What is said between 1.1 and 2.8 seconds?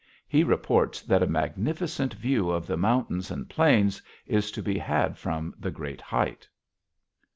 a magnificent view of the